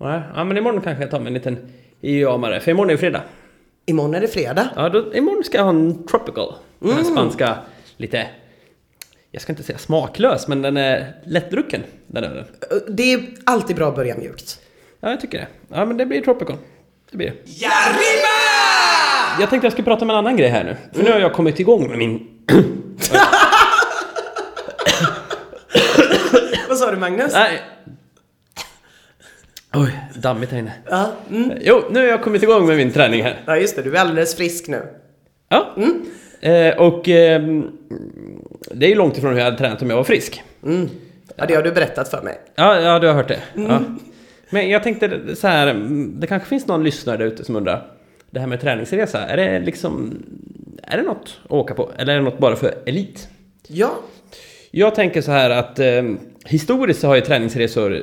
Nej, 0.00 0.20
Ja, 0.34 0.44
men 0.44 0.56
imorgon 0.56 0.80
kanske 0.82 1.02
jag 1.02 1.10
tar 1.10 1.18
mig 1.18 1.26
en 1.28 1.34
liten 1.34 1.58
IUA-mare. 2.00 2.60
För 2.60 2.70
imorgon 2.70 2.90
är 2.90 2.94
det 2.94 2.98
fredag. 3.00 3.20
Imorgon 3.86 4.14
är 4.14 4.20
det 4.20 4.28
fredag. 4.28 4.68
Ja, 4.76 4.88
då, 4.88 5.14
imorgon 5.14 5.44
ska 5.44 5.58
jag 5.58 5.64
ha 5.64 5.70
en 5.70 6.06
tropical. 6.06 6.54
Den 6.78 6.90
Mm. 6.90 7.04
här 7.04 7.12
spanska, 7.12 7.56
lite... 7.96 8.26
Jag 9.30 9.42
ska 9.42 9.52
inte 9.52 9.62
säga 9.62 9.78
smaklös, 9.78 10.48
men 10.48 10.62
den 10.62 10.76
är 10.76 11.14
lättdrucken. 11.24 11.82
Den 12.06 12.24
ölen. 12.24 12.44
Det 12.88 13.12
är 13.12 13.22
alltid 13.46 13.76
bra 13.76 13.88
att 13.88 13.94
börja 13.96 14.16
mjukt. 14.16 14.60
Ja, 15.00 15.10
jag 15.10 15.20
tycker 15.20 15.38
det. 15.38 15.46
Ja, 15.68 15.84
men 15.84 15.96
det 15.96 16.06
blir 16.06 16.20
tropical. 16.20 16.56
Det 17.10 17.16
blir 17.16 17.26
det. 17.26 17.34
Jag 19.40 19.50
tänkte 19.50 19.66
jag 19.66 19.72
skulle 19.72 19.84
prata 19.84 20.04
om 20.04 20.10
en 20.10 20.16
annan 20.16 20.36
grej 20.36 20.48
här 20.48 20.64
nu. 20.64 20.76
För 20.92 21.02
nu 21.04 21.12
har 21.12 21.18
jag 21.18 21.32
kommit 21.32 21.60
igång 21.60 21.88
med 21.88 21.98
min... 21.98 22.28
Vad 26.68 26.75
sa 26.86 26.92
du 26.92 26.96
Magnus? 26.96 27.32
Nej! 27.32 27.62
Oj, 29.74 30.00
dammigt 30.14 30.52
här 30.52 30.58
inne. 30.58 30.72
Ja, 30.90 31.12
mm. 31.30 31.52
Jo, 31.60 31.82
nu 31.90 32.00
har 32.00 32.06
jag 32.06 32.22
kommit 32.22 32.42
igång 32.42 32.66
med 32.66 32.76
min 32.76 32.92
träning 32.92 33.22
här. 33.22 33.42
ja, 33.46 33.56
just 33.56 33.76
det. 33.76 33.82
Du 33.82 33.96
är 33.96 34.00
alldeles 34.00 34.36
frisk 34.36 34.68
nu. 34.68 34.82
Ja. 35.48 35.74
Eh, 36.40 36.76
och 36.76 37.08
ehm, 37.08 37.70
det 38.70 38.86
är 38.86 38.90
ju 38.90 38.94
långt 38.94 39.18
ifrån 39.18 39.30
hur 39.30 39.38
jag 39.38 39.44
hade 39.44 39.58
tränat 39.58 39.82
om 39.82 39.90
jag 39.90 39.96
var 39.96 40.04
frisk. 40.04 40.42
Ja, 41.36 41.46
det 41.48 41.54
har 41.54 41.62
du 41.62 41.72
berättat 41.72 42.08
för 42.08 42.22
mig. 42.22 42.40
Ja, 42.54 42.80
ja 42.80 42.98
du 42.98 43.06
har 43.06 43.14
hört 43.14 43.28
det. 43.28 43.42
Ja. 43.54 43.80
Men 44.50 44.70
jag 44.70 44.82
tänkte 44.82 45.36
så 45.36 45.48
här, 45.48 45.66
mm, 45.66 46.20
det 46.20 46.26
kanske 46.26 46.48
finns 46.48 46.66
någon 46.66 46.84
lyssnare 46.84 47.16
där 47.16 47.24
ute 47.26 47.44
som 47.44 47.56
undrar. 47.56 47.86
Det 48.30 48.40
här 48.40 48.46
med 48.46 48.60
träningsresa, 48.60 49.26
är 49.26 49.36
det 49.36 49.58
liksom... 49.58 50.22
Är 50.82 50.96
det 50.96 51.02
något 51.02 51.40
att 51.44 51.50
åka 51.50 51.74
på? 51.74 51.90
Eller 51.98 52.12
är 52.12 52.18
det 52.18 52.24
något 52.24 52.38
bara 52.38 52.56
för 52.56 52.74
elit? 52.86 53.28
Ja, 53.68 53.90
Jag 54.70 54.94
tänker 54.94 55.22
så 55.22 55.30
här 55.30 55.50
att 55.50 55.78
eh, 55.78 56.02
historiskt 56.46 57.00
så 57.00 57.06
har 57.06 57.14
ju 57.14 57.20
träningsresor 57.20 58.02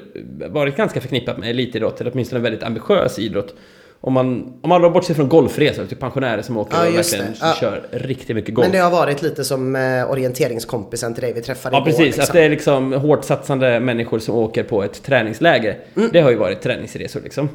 varit 0.49 0.77
ganska 0.77 1.01
förknippat 1.01 1.37
med 1.37 1.49
elitidrott, 1.49 2.01
eller 2.01 2.11
åtminstone 2.13 2.39
en 2.39 2.43
väldigt 2.43 2.63
ambitiös 2.63 3.19
idrott. 3.19 3.55
Om 4.01 4.13
man, 4.13 4.53
om 4.61 4.69
man 4.69 4.81
drar 4.81 4.89
bort 4.89 5.05
sig 5.05 5.15
från 5.15 5.29
golfresor, 5.29 5.85
till 5.85 5.97
pensionärer 5.97 6.41
som 6.41 6.57
åker 6.57 6.77
Ja, 6.77 6.87
och 6.89 6.95
verkligen. 6.95 7.25
Ja. 7.41 7.55
kör 7.59 7.81
riktigt 7.91 8.35
mycket 8.35 8.55
golf. 8.55 8.65
men 8.67 8.71
det 8.71 8.77
har 8.83 8.91
varit 8.91 9.21
lite 9.21 9.43
som 9.43 9.75
eh, 9.75 10.11
orienteringskompisen 10.11 11.13
till 11.13 11.23
dig 11.23 11.33
vi 11.33 11.41
träffade 11.41 11.75
Ja 11.75 11.79
igår. 11.79 11.85
precis, 11.85 12.05
liksom. 12.05 12.23
att 12.23 12.33
det 12.33 12.41
är 12.41 12.49
liksom 12.49 12.93
hårt 12.93 13.23
satsande 13.25 13.79
människor 13.79 14.19
som 14.19 14.35
åker 14.35 14.63
på 14.63 14.83
ett 14.83 15.03
träningsläger. 15.03 15.77
Mm. 15.95 16.09
Det 16.13 16.21
har 16.21 16.29
ju 16.31 16.35
varit 16.37 16.61
träningsresor 16.61 17.21
liksom. 17.21 17.49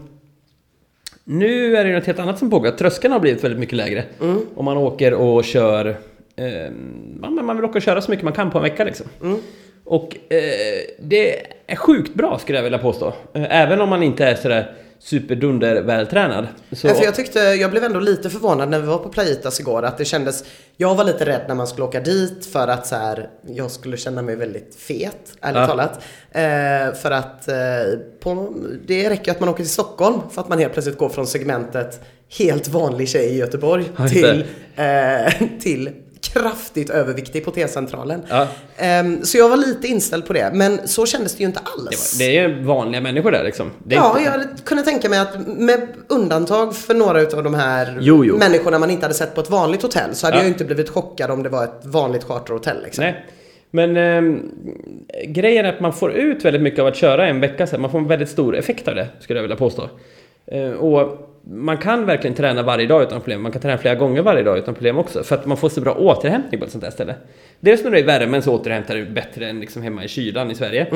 Nu 1.24 1.76
är 1.76 1.84
det 1.84 1.90
ju 1.90 1.96
något 1.96 2.06
helt 2.06 2.18
annat 2.18 2.38
som 2.38 2.50
pågår. 2.50 2.70
Tröskeln 2.70 3.12
har 3.12 3.20
blivit 3.20 3.44
väldigt 3.44 3.60
mycket 3.60 3.76
lägre. 3.76 4.04
Mm. 4.20 4.40
Om 4.54 4.64
man 4.64 4.76
åker 4.76 5.14
och 5.14 5.44
kör... 5.44 5.86
Eh, 6.36 6.46
ja, 7.22 7.30
man 7.30 7.56
vill 7.56 7.64
åka 7.64 7.78
och 7.78 7.82
köra 7.82 8.00
så 8.00 8.10
mycket 8.10 8.24
man 8.24 8.32
kan 8.32 8.50
på 8.50 8.58
en 8.58 8.62
vecka 8.64 8.84
liksom. 8.84 9.06
Mm. 9.22 9.38
Och 9.88 10.32
eh, 10.32 10.38
det 10.98 11.46
är 11.66 11.76
sjukt 11.76 12.14
bra 12.14 12.38
skulle 12.38 12.58
jag 12.58 12.62
vilja 12.62 12.78
påstå. 12.78 13.12
Eh, 13.34 13.60
även 13.60 13.80
om 13.80 13.88
man 13.88 14.02
inte 14.02 14.24
är 14.24 14.34
sådär 14.34 14.74
superdunder 15.00 15.82
vältränad. 15.82 16.46
Så, 16.72 16.88
för 16.88 17.04
jag 17.04 17.14
tyckte, 17.14 17.38
jag 17.38 17.70
blev 17.70 17.84
ändå 17.84 18.00
lite 18.00 18.30
förvånad 18.30 18.68
när 18.68 18.80
vi 18.80 18.86
var 18.86 18.98
på 18.98 19.08
Playitas 19.08 19.60
igår 19.60 19.82
att 19.82 19.98
det 19.98 20.04
kändes, 20.04 20.44
jag 20.76 20.94
var 20.94 21.04
lite 21.04 21.26
rädd 21.26 21.44
när 21.48 21.54
man 21.54 21.66
skulle 21.66 21.84
åka 21.84 22.00
dit 22.00 22.46
för 22.46 22.68
att 22.68 22.86
så 22.86 22.96
här, 22.96 23.28
jag 23.46 23.70
skulle 23.70 23.96
känna 23.96 24.22
mig 24.22 24.36
väldigt 24.36 24.76
fet, 24.76 25.36
ärligt 25.40 25.56
Ja. 25.56 25.66
talat. 25.66 26.00
Eh, 26.30 26.94
för 27.02 27.10
att 27.10 27.48
eh, 27.48 27.54
på, 28.20 28.54
det 28.86 29.10
räcker 29.10 29.30
att 29.32 29.40
man 29.40 29.48
åker 29.48 29.62
till 29.62 29.72
Stockholm 29.72 30.20
för 30.30 30.40
att 30.40 30.48
man 30.48 30.58
helt 30.58 30.72
plötsligt 30.72 30.98
går 30.98 31.08
från 31.08 31.26
segmentet 31.26 32.00
helt 32.38 32.68
vanlig 32.68 33.08
tjej 33.08 33.26
i 33.26 33.36
Göteborg 33.38 33.84
till, 34.10 34.44
eh, 34.76 35.32
till 35.60 35.90
kraftigt 36.32 36.90
överviktig 36.90 37.44
på 37.44 37.50
T-centralen. 37.50 38.22
Ja. 38.28 38.46
Ehm, 38.76 39.24
så 39.24 39.38
jag 39.38 39.48
var 39.48 39.56
lite 39.56 39.86
inställd 39.86 40.26
på 40.26 40.32
det, 40.32 40.50
men 40.54 40.88
så 40.88 41.06
kändes 41.06 41.34
det 41.36 41.40
ju 41.40 41.46
inte 41.46 41.60
alls. 41.78 42.18
Det 42.18 42.38
är 42.38 42.48
ju 42.48 42.62
vanliga 42.62 43.00
människor 43.00 43.30
där 43.30 43.44
liksom. 43.44 43.70
Det 43.84 43.94
Ja, 43.94 44.18
inte- 44.18 44.30
jag 44.30 44.64
kunnat 44.64 44.84
tänka 44.84 45.08
mig 45.08 45.18
att 45.18 45.46
med 45.46 45.88
undantag 46.08 46.76
för 46.76 46.94
några 46.94 47.20
av 47.20 47.42
de 47.44 47.54
här 47.54 47.98
Jo, 48.00 48.24
jo. 48.24 48.36
människorna 48.38 48.78
man 48.78 48.90
inte 48.90 49.04
hade 49.04 49.14
sett 49.14 49.34
på 49.34 49.40
ett 49.40 49.50
vanligt 49.50 49.82
hotell 49.82 50.14
så 50.14 50.26
hade 50.26 50.36
Ja. 50.36 50.40
jag 50.40 50.46
ju 50.46 50.52
inte 50.52 50.64
blivit 50.64 50.88
chockad 50.88 51.30
om 51.30 51.42
det 51.42 51.48
var 51.48 51.64
ett 51.64 51.80
vanligt 51.84 52.24
charterhotell 52.24 52.82
liksom. 52.84 53.04
Nej. 53.04 53.24
Men 53.70 53.96
ehm, 53.96 54.42
grejen 55.26 55.64
är 55.66 55.72
att 55.72 55.80
man 55.80 55.92
får 55.92 56.12
ut 56.12 56.44
väldigt 56.44 56.62
mycket 56.62 56.80
av 56.80 56.86
att 56.86 56.96
köra 56.96 57.26
en 57.28 57.40
vecka 57.40 57.66
sen. 57.66 57.80
Man 57.80 57.90
får 57.90 57.98
en 57.98 58.06
väldigt 58.08 58.28
stor 58.28 58.56
effekt 58.56 58.88
av 58.88 58.94
det, 58.94 59.08
skulle 59.20 59.38
jag 59.38 59.42
vilja 59.42 59.56
påstå. 59.56 59.88
Eh, 60.46 60.70
och 60.70 61.18
man 61.50 61.78
kan 61.78 62.06
verkligen 62.06 62.36
träna 62.36 62.62
varje 62.62 62.86
dag 62.86 63.02
utan 63.02 63.20
problem. 63.20 63.42
Man 63.42 63.52
kan 63.52 63.62
träna 63.62 63.78
flera 63.78 63.94
gånger 63.94 64.22
varje 64.22 64.42
dag 64.42 64.58
utan 64.58 64.74
problem 64.74 64.98
också. 64.98 65.22
För 65.22 65.34
att 65.34 65.46
man 65.46 65.56
får 65.56 65.68
så 65.68 65.80
bra 65.80 65.94
återhämtning 65.94 66.60
på 66.60 66.66
ett 66.66 66.72
sånt 66.72 66.84
där 66.84 66.90
ställe. 66.90 67.14
Dels 67.60 67.84
när 67.84 67.90
du 67.90 67.96
är 67.96 68.02
i 68.02 68.06
värmen 68.06 68.42
så 68.42 68.54
återhämtar 68.54 68.94
du 68.94 69.06
bättre 69.06 69.48
än 69.48 69.60
liksom 69.60 69.82
hemma 69.82 70.04
i 70.04 70.08
kylan 70.08 70.50
i 70.50 70.54
Sverige. 70.54 70.86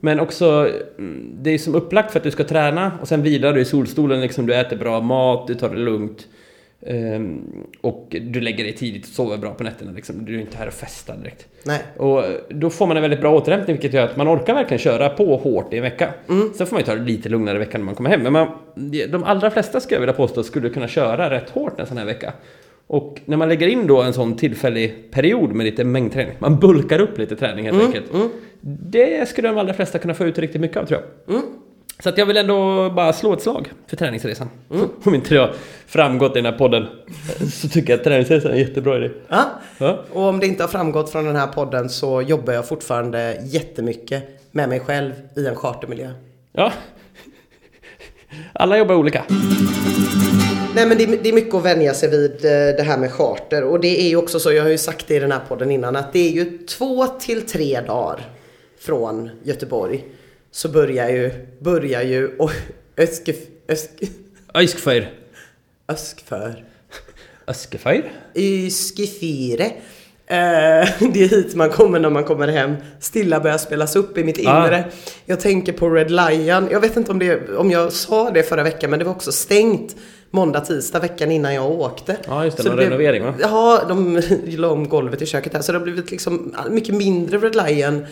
Men 0.00 0.20
också, 0.20 0.68
mm, 0.98 1.36
det 1.42 1.50
är 1.50 1.58
som 1.58 1.74
upplagt 1.74 2.12
för 2.12 2.18
att 2.18 2.24
du 2.24 2.30
ska 2.30 2.44
träna 2.44 2.92
och 3.00 3.08
sen 3.08 3.22
vilar 3.22 3.52
du 3.52 3.60
i 3.60 3.64
solstolen. 3.64 4.20
Liksom, 4.20 4.46
du 4.46 4.54
äter 4.54 4.76
bra 4.76 5.00
mat, 5.00 5.46
du 5.46 5.54
tar 5.54 5.68
det 5.70 5.80
lugnt. 5.80 6.26
Ehm, 6.86 7.66
och 7.80 8.16
du 8.20 8.40
lägger 8.40 8.64
dig 8.64 8.72
tidigt 8.72 9.02
och 9.02 9.08
sover 9.08 9.36
bra 9.36 9.54
på 9.54 9.64
nätterna. 9.64 9.92
Liksom. 9.92 10.24
Du 10.24 10.36
är 10.36 10.40
inte 10.40 10.56
här 10.56 10.66
och 10.66 10.72
festar 10.72 11.16
direkt. 11.16 11.46
Nej. 11.64 11.82
Och 11.96 12.24
då 12.48 12.70
får 12.70 12.86
man 12.86 12.96
en 12.96 13.02
väldigt 13.02 13.20
bra 13.20 13.34
återhämtning 13.34 13.76
vilket 13.76 13.92
gör 13.92 14.04
att 14.04 14.16
man 14.16 14.28
orkar 14.28 14.54
verkligen 14.54 14.78
köra 14.78 15.08
på 15.08 15.36
hårt 15.36 15.72
i 15.72 15.76
en 15.76 15.82
vecka. 15.82 16.14
Sen 16.54 16.66
får 16.66 16.74
man 16.74 16.80
ju 16.80 16.86
ta 16.86 16.94
det 16.94 17.02
lite 17.02 17.28
lugnare 17.28 17.56
i 17.56 17.58
veckan 17.58 17.80
när 17.80 17.86
man 17.86 17.94
kommer 17.94 18.10
hem. 18.10 18.22
Men 18.22 18.32
man, 18.32 18.48
de 19.10 19.24
allra 19.24 19.50
flesta 19.50 19.80
skulle 19.80 19.96
jag 19.96 20.00
vilja 20.00 20.14
påstå 20.14 20.42
skulle 20.42 20.68
kunna 20.68 20.88
köra 20.88 21.30
rätt 21.30 21.50
hårt 21.50 21.80
en 21.80 21.86
sån 21.86 21.96
här 21.96 22.04
vecka. 22.04 22.32
Och 22.86 23.20
när 23.24 23.36
man 23.36 23.48
lägger 23.48 23.68
in 23.68 23.86
då 23.86 24.02
en 24.02 24.12
sån 24.12 24.36
tillfällig 24.36 25.10
period 25.10 25.52
med 25.52 25.66
lite 25.66 25.84
mängdträning, 25.84 26.34
man 26.38 26.58
bulkar 26.58 26.98
upp 26.98 27.18
lite 27.18 27.36
träning 27.36 27.64
helt 27.64 27.82
enkelt. 27.84 28.06
Det 28.60 29.28
skulle 29.28 29.48
de 29.48 29.58
allra 29.58 29.74
flesta 29.74 29.98
kunna 29.98 30.14
få 30.14 30.24
ut 30.24 30.38
riktigt 30.38 30.60
mycket 30.60 30.76
av 30.76 30.86
tror 30.86 31.00
jag. 31.26 31.34
Så 32.02 32.08
att 32.08 32.18
jag 32.18 32.26
vill 32.26 32.36
ändå 32.36 32.90
bara 32.90 33.12
slå 33.12 33.32
ett 33.32 33.42
slag 33.42 33.72
för 33.86 33.96
träningsresan. 33.96 34.48
Om 35.04 35.14
inte 35.14 35.34
det 35.34 35.40
har 35.40 35.54
framgått 35.86 36.32
i 36.36 36.40
den 36.40 36.52
här 36.52 36.58
podden 36.58 36.86
så 37.52 37.68
tycker 37.68 37.92
jag 37.92 37.98
att 37.98 38.04
träningsresan 38.04 38.50
är 38.50 38.54
en 38.54 38.60
jättebra 38.60 38.96
idé. 38.96 39.10
Ja. 39.28 39.44
Ja. 39.78 40.04
Och 40.12 40.22
om 40.22 40.40
det 40.40 40.46
inte 40.46 40.62
har 40.62 40.68
framgått 40.68 41.10
från 41.10 41.24
den 41.24 41.36
här 41.36 41.46
podden 41.46 41.88
så 41.90 42.22
jobbar 42.22 42.52
jag 42.52 42.68
fortfarande 42.68 43.38
jättemycket 43.44 44.22
med 44.50 44.68
mig 44.68 44.80
själv 44.80 45.12
i 45.36 45.46
en 45.46 45.56
chartermiljö. 45.56 46.10
Ja. 46.52 46.72
Alla 48.52 48.78
jobbar 48.78 48.94
olika. 48.94 49.24
Nej 50.74 50.86
men 50.86 50.98
det, 50.98 51.04
är- 51.04 51.18
det 51.22 51.28
är 51.28 51.32
mycket 51.32 51.54
att 51.54 51.64
vänja 51.64 51.94
sig 51.94 52.10
vid 52.10 52.30
eh, 52.44 52.50
det 52.76 52.82
här 52.82 52.98
med 52.98 53.12
charter 53.12 53.64
och 53.64 53.80
det 53.80 54.00
är 54.00 54.08
ju 54.08 54.16
också 54.16 54.40
så, 54.40 54.52
jag 54.52 54.62
har 54.62 54.70
ju 54.70 54.78
sagt 54.78 55.08
det 55.08 55.14
i 55.16 55.18
den 55.18 55.32
här 55.32 55.40
podden 55.48 55.70
innan, 55.70 55.96
att 55.96 56.12
det 56.12 56.18
är 56.28 56.32
ju 56.32 56.58
två 56.58 57.06
till 57.06 57.46
tre 57.46 57.80
dagar 57.80 58.20
från 58.80 59.30
Göteborg 59.42 60.04
så 60.52 60.68
börjar 60.68 61.08
ju, 61.08 61.30
börjar 61.60 62.02
ju 62.02 62.36
och 62.36 62.50
Öske, 62.96 63.34
Öske, 63.68 64.06
Öskfyr. 64.54 65.10
Öskför, 65.88 66.64
Öskefyr? 67.46 68.12
Yskefire. 68.34 69.64
Eh, 70.26 70.88
det 71.12 71.22
är 71.22 71.28
hit 71.28 71.54
man 71.54 71.70
kommer 71.70 71.98
när 71.98 72.10
man 72.10 72.24
kommer 72.24 72.48
hem. 72.48 72.74
Stilla 73.00 73.40
börjar 73.40 73.58
spelas 73.58 73.96
upp 73.96 74.18
i 74.18 74.24
mitt 74.24 74.46
Ah. 74.46 74.66
inre. 74.66 74.84
Jag 75.26 75.40
tänker 75.40 75.72
på 75.72 75.90
Red 75.90 76.10
Lion. 76.10 76.68
Jag 76.70 76.80
vet 76.80 76.96
inte 76.96 77.12
om, 77.12 77.18
det, 77.18 77.48
om 77.56 77.70
jag 77.70 77.92
sa 77.92 78.30
det 78.30 78.42
förra 78.42 78.62
veckan 78.62 78.90
men 78.90 78.98
det 78.98 79.04
var 79.04 79.12
också 79.12 79.32
stängt 79.32 79.96
måndag, 80.30 80.60
tisdag 80.60 80.98
veckan 80.98 81.30
innan 81.32 81.54
jag 81.54 81.70
åkte. 81.70 82.16
Ja, 82.26 82.44
just 82.44 82.56
det, 82.56 82.62
Så 82.62 82.68
någon 82.68 82.76
blev- 82.76 82.88
renovering, 82.88 83.24
va? 83.24 83.34
Ja, 83.40 83.84
de 83.88 84.22
la 84.46 84.68
om 84.68 84.88
golvet 84.88 85.22
i 85.22 85.26
köket 85.26 85.54
här 85.54 85.60
så 85.62 85.72
det 85.72 85.78
har 85.78 85.84
blivit 85.84 86.10
liksom 86.10 86.54
mycket 86.70 86.94
mindre 86.94 87.38
Red 87.38 87.56
Lion. 87.66 88.06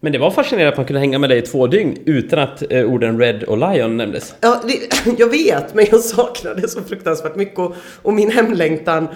Men 0.00 0.12
det 0.12 0.18
var 0.18 0.30
fascinerande 0.30 0.72
att 0.72 0.76
man 0.76 0.86
kunde 0.86 1.00
hänga 1.00 1.18
med 1.18 1.30
dig 1.30 1.38
i 1.38 1.42
två 1.42 1.66
dygn 1.66 1.98
utan 2.04 2.38
att 2.38 2.72
eh, 2.72 2.84
orden 2.84 3.20
Red 3.20 3.42
och 3.42 3.58
Lion 3.58 3.96
nämndes. 3.96 4.34
Ja, 4.40 4.62
det, 4.64 5.18
jag 5.18 5.30
vet, 5.30 5.74
men 5.74 5.86
jag 5.90 6.00
saknar 6.00 6.54
det 6.54 6.68
så 6.68 6.82
fruktansvärt 6.82 7.36
mycket 7.36 7.58
och, 7.58 7.74
och 8.02 8.14
min 8.14 8.30
hemlängtan 8.30 9.08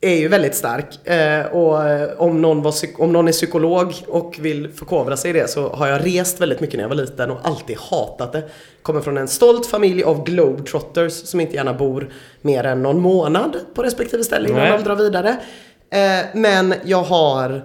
är 0.00 0.14
ju 0.14 0.28
väldigt 0.28 0.54
stark. 0.54 1.06
Eh, 1.08 1.46
och 1.46 1.88
eh, 1.88 2.10
om 2.18 2.42
någon, 2.42 2.62
var, 2.62 2.74
om 2.98 3.12
någon 3.12 3.28
är 3.28 3.32
psykolog 3.32 3.94
och 4.08 4.36
vill 4.40 4.68
förkovra 4.72 5.16
sig 5.16 5.30
i 5.30 5.32
det 5.32 5.50
så 5.50 5.68
har 5.68 5.86
jag 5.86 6.06
rest 6.06 6.40
väldigt 6.40 6.60
mycket 6.60 6.76
när 6.76 6.84
jag 6.84 6.88
var 6.88 6.96
liten 6.96 7.30
och 7.30 7.38
alltid 7.42 7.76
hatat 7.78 8.32
det. 8.32 8.42
Kommer 8.82 9.00
från 9.00 9.18
en 9.18 9.28
stolt 9.28 9.66
familj 9.66 10.02
av 10.02 10.24
globetrotters 10.24 11.12
som 11.12 11.40
inte 11.40 11.54
gärna 11.54 11.74
bor 11.74 12.10
mer 12.40 12.64
än 12.64 12.82
någon 12.82 13.00
månad 13.00 13.56
på 13.74 13.82
respektive 13.82 14.24
ställe 14.24 14.48
innan 14.48 14.78
de 14.78 14.84
drar 14.84 14.96
vidare. 14.96 15.36
Eh, 15.90 16.26
men 16.34 16.74
jag 16.84 17.02
har 17.02 17.62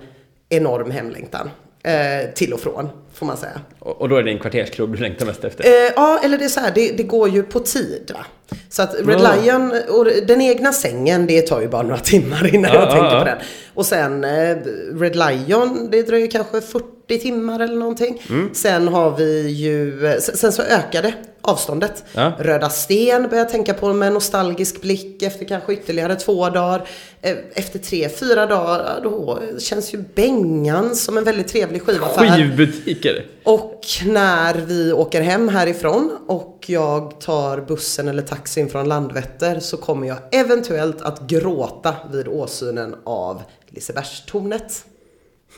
enorm 0.49 0.91
hemlängtan. 0.91 1.49
Eh, 1.85 2.29
till 2.33 2.53
och 2.53 2.59
från, 2.59 2.89
får 3.13 3.25
man 3.25 3.37
säga. 3.37 3.61
Och, 3.79 4.01
och 4.01 4.09
då 4.09 4.15
är 4.15 4.23
det 4.23 4.31
en 4.31 4.39
kvartersklubb 4.39 4.91
du 4.95 4.97
längtar 5.01 5.25
mest 5.25 5.43
efter. 5.43 5.63
Eh, 5.65 5.91
ja, 5.95 6.19
eller 6.23 6.37
det 6.37 6.45
är 6.45 6.49
så 6.49 6.59
här, 6.59 6.71
det, 6.75 6.91
det 6.97 7.03
går 7.03 7.29
ju 7.29 7.43
på 7.43 7.59
tid 7.59 8.11
va. 8.13 8.25
Så 8.69 8.81
att 8.81 8.95
Red 8.95 9.19
Ja. 9.21 9.35
Lion 9.35 9.73
och 9.89 10.05
den 10.27 10.41
egna 10.41 10.73
sängen, 10.73 11.27
det 11.27 11.41
tar 11.41 11.61
ju 11.61 11.67
bara 11.67 11.81
några 11.81 11.97
timmar 12.03 12.55
innan 12.55 12.73
Ja, 12.73 12.79
jag 12.79 12.87
ja, 12.87 12.91
tänker 12.91 13.15
ja. 13.15 13.19
på 13.19 13.25
den. 13.25 13.37
Och 13.73 13.85
sen 13.85 14.23
eh, 14.23 14.57
Red 14.99 15.15
Lion, 15.15 15.87
det 15.91 16.01
dröjer 16.01 16.31
kanske 16.31 16.61
40 16.61 16.85
timmar 17.07 17.59
eller 17.59 17.75
någonting. 17.75 18.21
Mm. 18.29 18.49
Sen 18.53 18.87
har 18.87 19.17
vi 19.17 19.49
ju, 19.49 19.99
sen, 20.19 20.51
så 20.51 20.61
ökade 20.61 21.13
avståndet. 21.41 22.03
Ja. 22.13 22.31
Röda 22.39 22.69
Sten 22.69 23.23
börjar 23.23 23.43
jag 23.43 23.49
tänka 23.49 23.73
på 23.73 23.93
med 23.93 24.13
nostalgisk 24.13 24.81
blick 24.81 25.21
efter 25.21 25.45
kanske 25.45 25.73
ytterligare 25.73 26.15
två 26.15 26.49
dagar. 26.49 26.87
Eh, 27.21 27.37
Efter 27.53 27.79
tre, 27.79 28.09
fyra 28.09 28.45
dagar, 28.45 28.99
då 29.03 29.39
känns 29.59 29.93
ju 29.93 30.03
Bengan 30.15 30.95
som 30.95 31.17
en 31.17 31.23
väldigt 31.23 31.47
trevlig 31.47 31.81
skivaffär. 31.81 32.37
Skivbutiker. 32.37 33.25
Och 33.43 33.81
när 34.05 34.53
vi 34.53 34.93
åker 34.93 35.21
hem 35.21 35.49
härifrån 35.49 36.17
och 36.27 36.65
jag 36.67 37.21
tar 37.21 37.61
bussen 37.61 38.07
eller 38.07 38.21
taxin 38.21 38.69
från 38.69 38.87
Landvetter 38.89 39.59
så 39.59 39.77
kommer 39.77 40.07
jag 40.07 40.17
eventuellt 40.31 41.01
att 41.01 41.21
gråta 41.21 41.95
vid 42.13 42.27
åsynen 42.27 42.95
av 43.03 43.41
Lisebergstornet. 43.69 44.85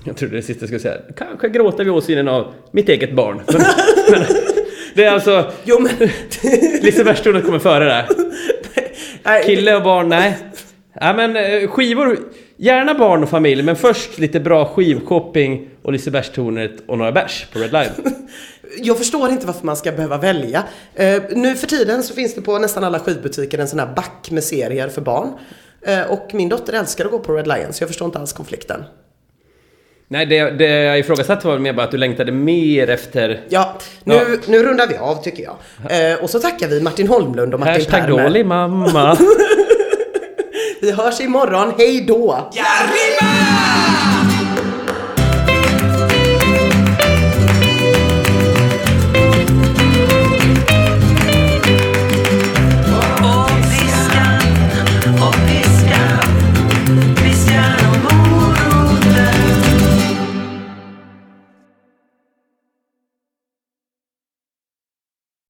Jag 0.03 0.17
trodde 0.17 0.35
det 0.35 0.41
sista 0.41 0.61
jag 0.61 0.69
skulle 0.69 0.79
säga. 0.79 1.01
Kanske 1.17 1.49
gråter 1.49 1.83
vi 1.83 1.89
åsynen 1.89 2.27
av 2.27 2.53
mitt 2.71 2.89
eget 2.89 3.13
barn. 3.15 3.41
Men, 3.47 3.61
men, 4.11 4.21
det 4.95 5.03
är 5.03 5.11
alltså... 5.11 5.51
Jo 5.63 5.79
men... 5.79 6.09
Lisebergstornet 6.81 7.45
kommer 7.45 7.59
före 7.59 7.85
där. 7.85 8.07
Nej, 9.23 9.43
Kille 9.45 9.75
och 9.75 9.83
barn, 9.83 10.09
nej. 10.09 10.37
Ja 11.01 11.13
men 11.13 11.35
eh, 11.35 11.69
skivor, 11.69 12.19
gärna 12.57 12.93
barn 12.93 13.23
och 13.23 13.29
familj, 13.29 13.63
men 13.63 13.75
först 13.75 14.17
lite 14.19 14.39
bra 14.39 14.65
skivshopping 14.65 15.69
och 15.83 15.91
Lisebergstornet 15.91 16.71
och 16.87 16.97
några 16.97 17.11
bärs 17.11 17.47
på 17.53 17.59
Red 17.59 17.71
Lion. 17.71 18.13
Jag 18.81 18.97
förstår 18.97 19.29
inte 19.29 19.47
varför 19.47 19.65
man 19.65 19.77
ska 19.77 19.91
behöva 19.91 20.17
välja. 20.17 20.63
Eh, 20.95 21.23
nu 21.31 21.55
för 21.55 21.67
tiden 21.67 22.03
så 22.03 22.13
finns 22.13 22.35
det 22.35 22.41
på 22.41 22.59
nästan 22.59 22.83
alla 22.83 22.99
skivbutiker 22.99 23.57
en 23.57 23.67
sån 23.67 23.79
här 23.79 23.95
back 23.95 24.31
med 24.31 24.43
serier 24.43 24.89
för 24.89 25.01
barn. 25.01 25.33
Eh, 25.81 26.11
och 26.11 26.29
min 26.33 26.49
dotter 26.49 26.73
älskar 26.73 27.05
att 27.05 27.11
gå 27.11 27.19
på 27.19 27.33
Red 27.33 27.47
Lion 27.47 27.73
så 27.73 27.83
jag 27.83 27.89
förstår 27.89 28.05
inte 28.05 28.19
alls 28.19 28.33
konflikten. 28.33 28.83
Nej, 30.09 30.25
det, 30.25 30.51
det 30.51 30.65
jag 30.83 30.99
ifrågasatte 30.99 31.47
var 31.47 31.57
mer 31.57 31.73
bara 31.73 31.83
att 31.85 31.91
du 31.91 31.97
längtade 31.97 32.31
mer 32.31 32.89
efter 32.89 33.41
Ja, 33.49 33.77
nu, 34.03 34.13
Ja. 34.15 34.21
nu 34.47 34.63
rundar 34.63 34.87
vi 34.87 34.97
av 34.97 35.23
tycker 35.23 35.43
jag. 35.43 35.55
Eh, 36.11 36.23
och 36.23 36.29
så 36.29 36.39
tackar 36.39 36.67
vi 36.67 36.81
Martin 36.81 37.07
Holmlund 37.07 37.53
och 37.53 37.59
Martin 37.59 37.73
Hashtag 37.75 38.01
Permer. 38.01 38.23
dålig 38.23 38.45
mamma. 38.45 39.17
Vi 40.81 40.91
hörs 40.91 41.21
imorgon, 41.21 41.73
hej 41.77 42.01
då! 42.07 42.49
¡Y 42.55 42.59
arriba! 42.59 43.87